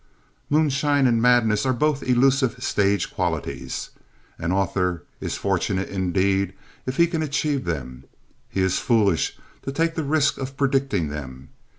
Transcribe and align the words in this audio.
Moonshine 0.49 1.05
and 1.05 1.21
madness 1.21 1.63
are 1.63 1.73
both 1.73 2.01
elusive 2.01 2.55
stage 2.63 3.13
qualities. 3.13 3.91
An 4.39 4.51
author 4.51 5.03
is 5.19 5.35
fortunate 5.37 5.89
indeed 5.89 6.55
if 6.87 6.97
he 6.97 7.05
can 7.05 7.21
achieve 7.21 7.65
them. 7.65 8.05
He 8.49 8.61
is 8.63 8.79
foolish 8.79 9.37
to 9.61 9.71
take 9.71 9.93
the 9.93 10.03
risk 10.03 10.39
of 10.39 10.57
predicting 10.57 11.09
them. 11.09 11.49